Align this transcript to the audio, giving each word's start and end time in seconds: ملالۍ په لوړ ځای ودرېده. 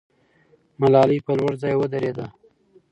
ملالۍ 0.79 1.19
په 1.25 1.31
لوړ 1.39 1.53
ځای 1.61 1.73
ودرېده. 1.77 2.25